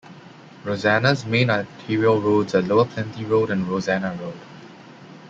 Rosanna's 0.65 1.27
main 1.27 1.51
arterial 1.51 2.19
roads 2.19 2.55
are 2.55 2.63
Lower 2.63 2.85
Plenty 2.85 3.23
Road 3.23 3.51
and 3.51 3.67
Rosanna 3.67 4.17
Road. 4.19 4.39